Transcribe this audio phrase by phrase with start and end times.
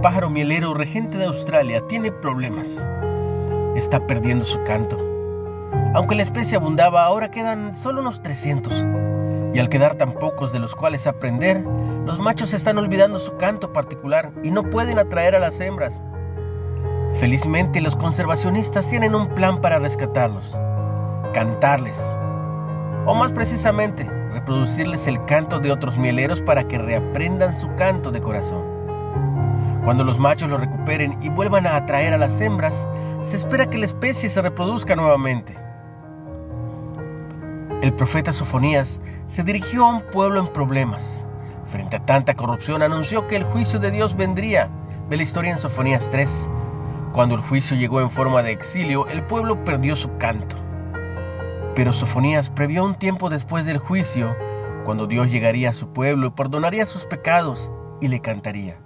[0.00, 2.86] pájaro mielero regente de Australia tiene problemas.
[3.76, 4.98] Está perdiendo su canto.
[5.94, 8.86] Aunque la especie abundaba, ahora quedan solo unos 300.
[9.52, 11.64] Y al quedar tan pocos de los cuales aprender,
[12.06, 16.02] los machos están olvidando su canto particular y no pueden atraer a las hembras.
[17.12, 20.56] Felizmente los conservacionistas tienen un plan para rescatarlos.
[21.34, 22.00] Cantarles.
[23.04, 28.20] O más precisamente, reproducirles el canto de otros mieleros para que reaprendan su canto de
[28.20, 28.79] corazón.
[29.84, 32.86] Cuando los machos lo recuperen y vuelvan a atraer a las hembras,
[33.22, 35.54] se espera que la especie se reproduzca nuevamente.
[37.82, 41.26] El profeta Sofonías se dirigió a un pueblo en problemas.
[41.64, 44.68] Frente a tanta corrupción anunció que el juicio de Dios vendría.
[45.08, 46.50] Ve la historia en Sofonías 3.
[47.14, 50.56] Cuando el juicio llegó en forma de exilio, el pueblo perdió su canto.
[51.74, 54.36] Pero Sofonías previó un tiempo después del juicio,
[54.84, 58.78] cuando Dios llegaría a su pueblo, perdonaría sus pecados y le cantaría.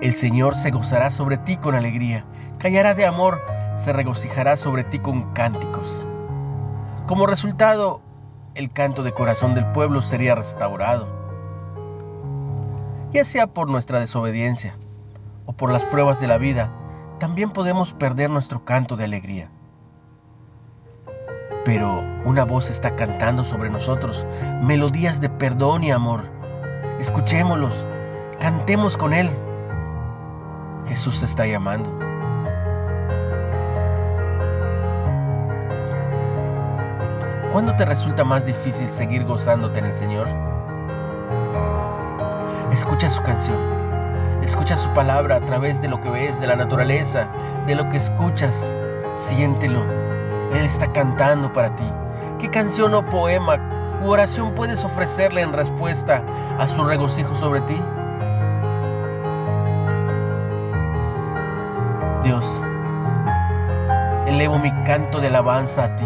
[0.00, 2.24] El Señor se gozará sobre ti con alegría,
[2.58, 3.40] callará de amor,
[3.74, 6.06] se regocijará sobre ti con cánticos.
[7.08, 8.00] Como resultado,
[8.54, 11.08] el canto de corazón del pueblo sería restaurado.
[13.10, 14.72] Ya sea por nuestra desobediencia
[15.46, 16.70] o por las pruebas de la vida,
[17.18, 19.50] también podemos perder nuestro canto de alegría.
[21.64, 24.26] Pero una voz está cantando sobre nosotros
[24.62, 26.20] melodías de perdón y amor.
[27.00, 27.84] Escuchémoslos,
[28.38, 29.28] cantemos con Él.
[30.88, 31.90] Jesús te está llamando.
[37.52, 40.28] ¿Cuándo te resulta más difícil seguir gozándote en el Señor?
[42.72, 43.58] Escucha su canción.
[44.42, 47.28] Escucha su palabra a través de lo que ves, de la naturaleza,
[47.66, 48.74] de lo que escuchas.
[49.14, 49.84] Siéntelo.
[50.54, 51.84] Él está cantando para ti.
[52.38, 56.24] ¿Qué canción o poema u oración puedes ofrecerle en respuesta
[56.58, 57.76] a su regocijo sobre ti?
[62.28, 62.62] Dios,
[64.26, 66.04] elevo mi canto de alabanza a ti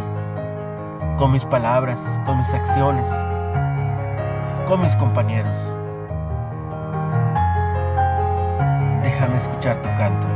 [1.19, 3.13] con mis palabras, con mis acciones,
[4.69, 5.77] con mis compañeros.
[9.03, 10.29] Déjame escuchar tu canto.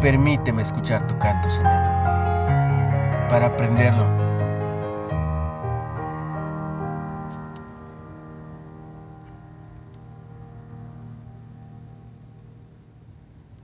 [0.00, 1.82] Permíteme escuchar tu canto, Señor,
[3.28, 4.21] para aprenderlo